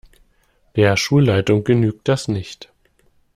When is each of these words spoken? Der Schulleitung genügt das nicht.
Der 0.75 0.97
Schulleitung 0.97 1.63
genügt 1.63 2.07
das 2.07 2.27
nicht. 2.27 2.73